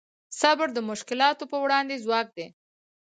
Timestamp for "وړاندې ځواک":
1.63-2.27